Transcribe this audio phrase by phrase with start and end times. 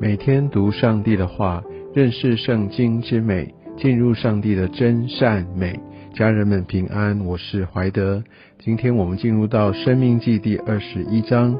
[0.00, 1.62] 每天读上帝的话，
[1.94, 5.78] 认识圣经之美，进入上帝的真善美。
[6.14, 8.24] 家人们平安，我是怀德。
[8.60, 11.54] 今天我们进入到生命记第二十一章，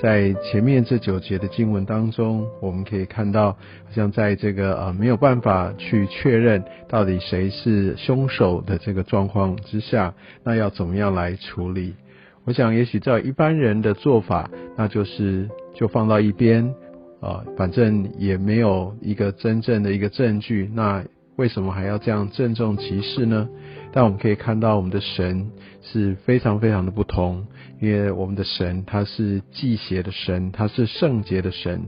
[0.00, 3.58] 在前面这九节的经文当中，我们可以看到，好
[3.92, 11.96] 像在这个呃没有办法去确认到底谁是凶手的这个状况之下，那要怎么样来处理？
[12.44, 16.72] 我想，也许照一般人的做法，那就是就放到一边。
[17.20, 21.04] 啊，反正也没有一个真正的一个证据，那
[21.36, 23.48] 为什么还要这样郑重其事呢？
[23.92, 25.50] 但我们可以看到，我们的神
[25.82, 27.46] 是非常非常的不同，
[27.80, 31.82] 因为我们的神他是祭邪的神，他是圣洁的神，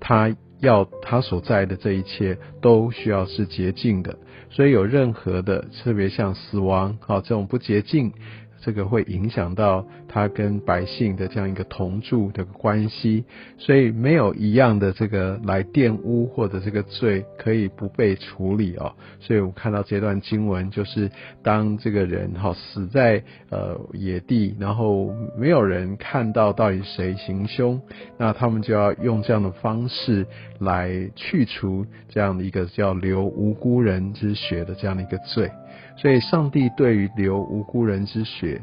[0.00, 4.18] 他要他所在的这一切都需要是洁净的，
[4.50, 8.12] 所以有任何的，特别像死亡，好这种不洁净。
[8.60, 13.24] 这个会影响到他跟百姓的这样一个同住的关系，
[13.58, 18.92] 所以没有一样的这个来玷污或者这个罪可以不被处理哦。
[19.20, 21.10] 所以我们看到这段经文，就是
[21.42, 27.80] 当这个人哈死在呃野地，然后没有人看到到底谁行凶，
[28.18, 30.26] 那他们就要用这样的方式
[30.58, 35.50] 来去除这样的一个叫流无辜人之血的这样的一个罪。
[35.98, 38.55] 所以，上帝对于流无辜人之血，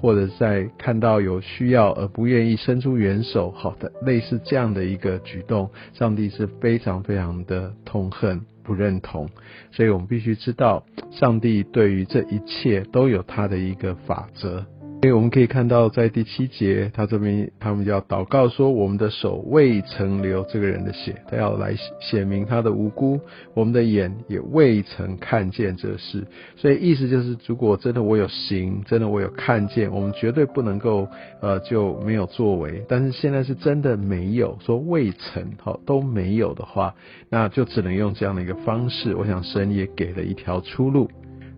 [0.00, 9.28] 或者在看到有需要而不愿意伸出援手，好的类似这样的一个举动，上帝是非常非常的痛恨、不认同。
[9.72, 14.64] 所以我们必须知道，上帝对于这一切都有他的一个法则。
[15.00, 23.16] 所以我们可以看到，在第七节，他这边他们要祷告说：“我们的手未曾流这个人的血，他要来显明他的无辜；
[23.54, 26.26] 我们的眼也未曾看见这事。”
[26.58, 31.06] 所以意思就是，如果真的我有行，真的我有看见，我们绝对不能够
[31.40, 32.84] 呃就没有作为。
[32.88, 36.92] 但是现在是真的没有说未曾好都没有的话，
[37.30, 39.14] 那就只能用这样的一个方式。
[39.14, 41.08] 我想神也给了一条出路。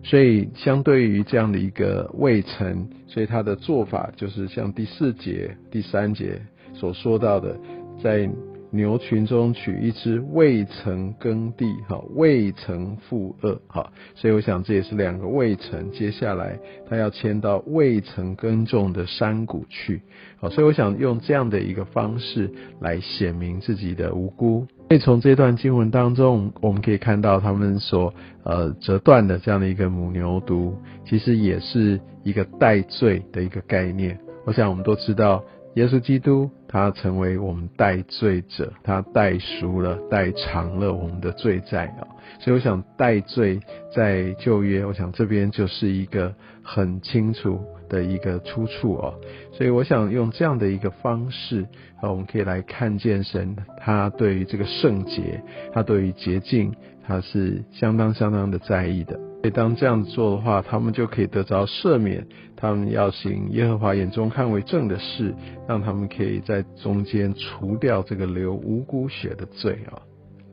[0.03, 6.41] 所以，相对于这样的一个未曾，所以他的做法就是像第四节、第三节
[6.73, 7.55] 所说到的，
[8.01, 8.29] 在
[8.73, 15.91] 牛群中取一只未曾耕地，哈，未曾负恶，哈，所以我想这也是两个未曾。
[15.91, 16.57] 接下来
[16.89, 20.01] 他要迁到未曾耕种的山谷去，
[20.37, 22.49] 好，所以我想用这样的一个方式
[22.79, 24.65] 来显明自己的无辜。
[24.87, 30.73] 所以从这段经文当中，我们可以看到他们所呃折断的这样的一个母牛犊，
[31.05, 34.17] 其实也是一个代罪的一个概念。
[34.45, 35.43] 我想我们都知道，
[35.75, 42.07] 耶稣基督他成为我们代罪者，他代赎了、代偿了我们的罪债啊。
[42.39, 43.59] 所以我想代罪
[43.93, 46.33] 在旧约，我想这边就是一个
[46.63, 47.59] 很清楚。
[47.91, 49.13] 的一个出处哦，
[49.51, 51.67] 所以我想用这样的一个方式
[51.99, 55.43] 啊，我们可以来看见神他对于这个圣洁，
[55.73, 56.73] 他对于洁净，
[57.05, 59.19] 他是相当相当的在意的。
[59.41, 65.33] 所以当这样做的话，他们就可以得着赦免，他们要行耶和华眼中看为正的事，
[65.67, 69.97] 让他们可以在中间除掉这个流无辜血的罪啊。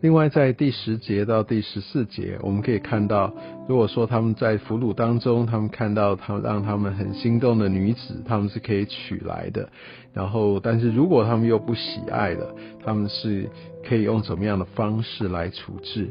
[0.01, 3.35] 另外，在第十节到第十四节，我们可以看到，
[3.69, 9.69] 如果说他们在俘虏当中，他们看到他让他们很心动的女子，他们是可以娶来的。
[10.15, 13.51] 然后，但是如果他们又不喜爱了，他们是
[13.87, 16.09] 可以用怎么样的方式来处置？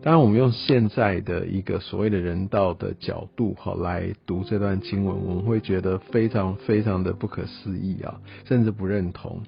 [0.00, 9.42] 当然，我们用现在的一个所谓的人道的角度，哈，来读这段经文，我们会觉得非常非常的不可思议啊，甚至不认同。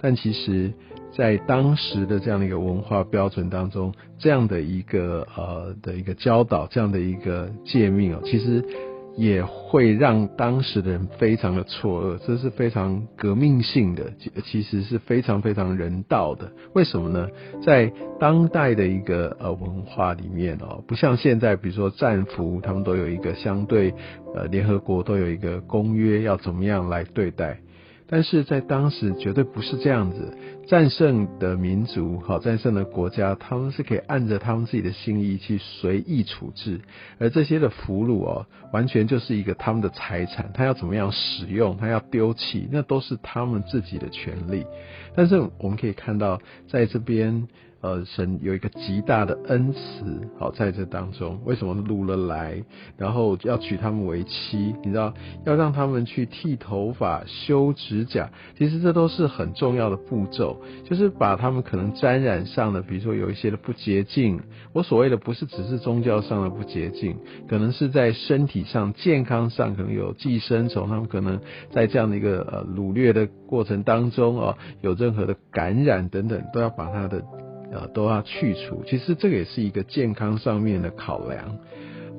[0.00, 0.72] 但其实，
[1.12, 8.64] 在当时的这样的一个文化标准当中，这样的一个呃的一个教导，这样的一个诫命哦，其实
[9.18, 12.18] 也会让当时的人非常的错愕。
[12.24, 14.12] 这是非常革命性的，
[14.44, 16.52] 其实是非常非常人道的。
[16.72, 17.28] 为什么呢？
[17.60, 23.92] 在当代的一个呃文化里面哦，不像现在，比如说战俘，他们都有一个相对
[24.36, 27.58] 呃联合国都有一个公约，要怎么样来对待。
[28.10, 30.32] 但是在当时绝对不是这样子，
[30.68, 36.82] 战胜的民族，好战胜的国家，他们是可以按着他们自己的心意去随意处置，
[37.18, 44.66] 而这些的俘虏哦，完全就是一个他们的财产，他要怎么样使用，他要丢弃，那都是他们自己的权利。
[45.16, 47.48] 但是我们可以看到，在这边。
[47.80, 52.64] 呃，神有一个极大的恩慈，好在这当中，为什么掳了来，
[52.96, 54.74] 然后要娶他们为妻？
[54.82, 55.14] 你知道，
[55.46, 64.40] 要让他们去剃头发、修指甲，其实这都是很重要的步骤，就是把他们可能沾染上的，比如说有一些的不洁净。
[64.72, 67.16] 我所谓的不是只是宗教上的不洁净，
[67.48, 71.40] 可能是在身体上、健康上，可能有寄生虫，他们可能
[71.70, 77.22] 在这样的一个呃掳掠的过程当中啊，有任何的感染等等，都要把他的。
[77.72, 78.82] 呃都要去除。
[78.86, 81.58] 其实这个也是一个健康上面的考量。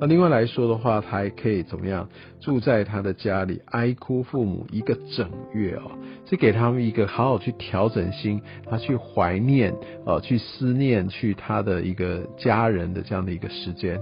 [0.02, 2.08] 那另外来说的话，他还可以怎么样？
[2.40, 5.90] 住在他的家里，哀哭父母一个整月哦，
[6.24, 9.74] 是给他们一个好好去调整心，他去怀念
[10.06, 14.00] 呃，去思念，去他的一个家人的这样的一个时间。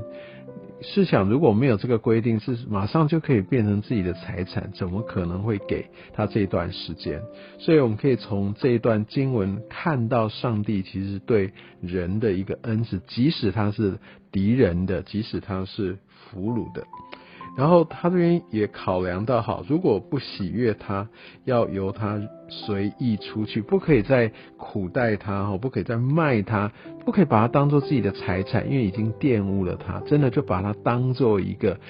[0.81, 7.21] 试想，如果没有这个规定，是马上就可以变成自己的财产，怎么可能会给他这段时间？
[7.59, 13.99] 所以我们可以从这一段经文看到，上帝其实对人的一个恩赐，即使他是
[14.31, 15.99] 敌人的，即使他是
[16.31, 16.87] 俘虏的。
[17.59, 21.09] 然后他这边也考量到，好，如果不喜悦他，
[21.45, 26.71] 要由他随意出去，不可以再苦待他，哈，不可以再卖他，
[27.05, 31.81] 不可以把他当做自己的财产，因为已经玷污了他，真的就把他当做一个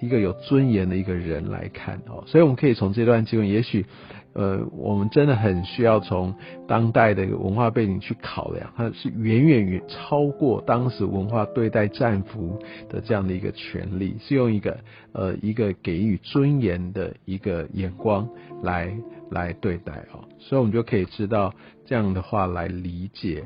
[0.00, 3.84] 一个有尊严的一个人来看，哦，所以我们可以从这段经文，也许。
[4.34, 6.34] 呃，我们真的很需要从
[6.66, 12.58] 当代的一个文化背景去考量，它是远远远超过当时文化对待战俘
[12.88, 14.78] 的这样的一个权利，是用一个
[15.12, 18.28] 呃一个给予尊严的一个眼光
[18.62, 18.96] 来
[19.30, 21.52] 来对待哦，所以我们就可以知道
[21.84, 23.44] 这样的话来理解，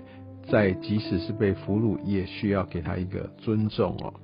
[0.48, 4.14] 在即使是被俘虏，也需要给他一个尊重哦。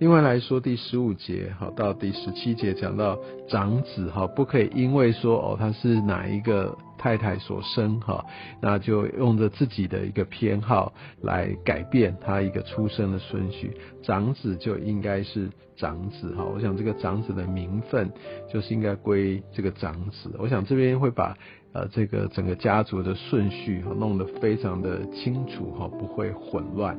[0.00, 8.24] 另外来说，第十五节好到第十七节讲到长子哈，不可以因为说哦他是哪一个太太所生哈，
[8.62, 13.76] 那就用着自己的一个偏好来改变他一个出生的顺序。
[14.02, 18.10] 长子就应该是长子哈，我想这个长子的名分
[18.50, 20.34] 就是应该归这个长子。
[20.38, 21.36] 我想这边会把
[21.74, 26.98] 呃这个整个家族的顺序哈弄得非常的清楚哈，不会混乱。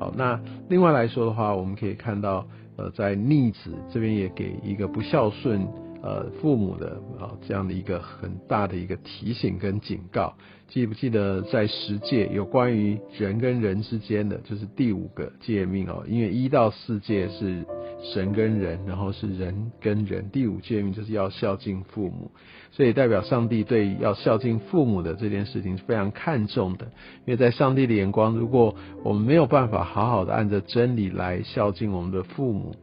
[0.00, 5.68] 好，那另外来说的话，我们可以看到，呃，在逆子这边也给一个不孝顺
[6.02, 10.34] 呃父母的啊这样的一个很大的一个提醒跟警告。
[10.68, 17.64] 记不记得在十诫有关于人跟人之间的，就是第五个诫命哦，因为一到四诫是。
[18.02, 20.30] 神跟人，然后是人跟人。
[20.30, 22.30] 第五诫命就是要孝敬父母，
[22.70, 26.86] 所以代表上帝对要孝敬父母的这件事情是非常看重的。
[27.26, 28.74] 因为在上帝的眼光，如果
[29.04, 32.74] 我们没有办法好好的按着真理来孝敬我们的父母，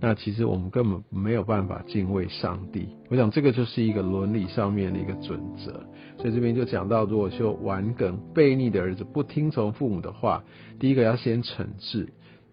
[0.00, 2.88] 那其实我们根本没有办法敬畏上帝。
[3.08, 5.72] 我想这个就是一个伦理上面的一个准则。
[6.18, 10.44] 所以这边就讲到，如果说顽梗悖逆的儿子不听从父母的话，
[10.78, 12.08] 第一个要先惩治。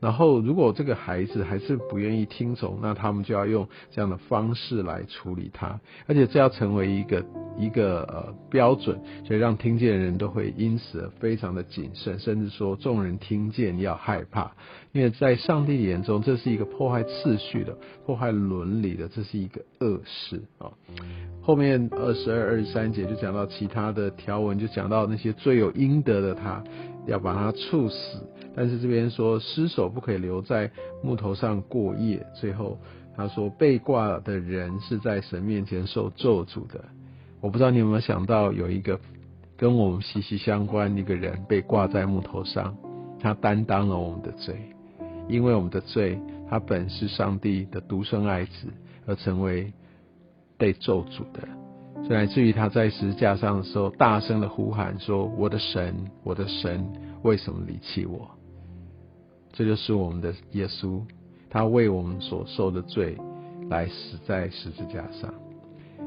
[0.06, 7.26] 然后，如果这个孩子还是不愿意听从，那他们就要用这样的方式来处理他，而且这要成为一个
[7.58, 14.52] 一个呃标准，所以让听见的人都会因此非常的谨慎，甚至说众人听见要害怕，
[14.92, 17.76] 因为在上帝眼中，这是一个破坏秩序的、
[18.06, 20.70] 破坏伦理的，这是一个恶事啊。
[21.42, 26.64] 后面二十二、二十三节就讲到其他的条文，就讲到那些罪有应得的，他
[27.08, 28.22] 要把他处死。
[28.56, 30.72] 但是这边说尸首不可以留在
[31.04, 32.26] 木头上过夜。
[32.34, 32.80] 最后
[33.16, 36.84] 他说被挂的人是在神面前受咒诅的。
[37.42, 39.00] 我不知道你有没有想到有一个
[39.58, 42.76] 跟我们息息相关一个人被挂在木头上，
[43.20, 44.56] 他担当了我们的罪，
[45.28, 46.20] 因为我们的罪，
[46.50, 48.68] 他本是上帝的独生爱子，
[49.06, 49.72] 而成为
[50.58, 51.48] 被咒诅的。
[52.06, 56.86] 所以来自于他在十字架上的时候，大声的呼喊说：“我的神，我的神，
[57.24, 58.30] 为什么离弃我？”
[59.56, 61.02] 这就是我们的耶稣，
[61.50, 63.18] 他为我们所受的罪
[63.70, 65.34] 来死在十字架上。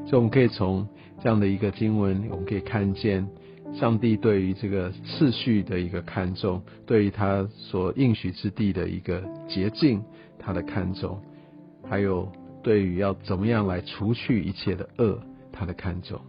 [0.05, 0.87] 所以我们可以从
[1.21, 3.27] 这样的一个经文，我们可以看见
[3.73, 10.01] 上帝对于这个次序的一个看重，对于他所应许之地的一个捷径，
[10.37, 11.19] 他的看重，
[11.89, 12.31] 还有
[12.63, 15.19] 对于要怎么样来除去一切的恶，
[15.51, 16.21] 他的看重。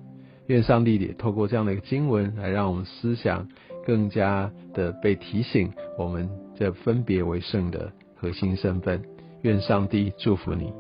[0.46, 3.46] 愿上帝也透过这样的一个经文，来让我们思想
[3.84, 6.28] 更加的被提醒，我们。
[6.60, 9.02] 这分别为圣的核心身份，
[9.40, 10.70] 愿上帝祝福你。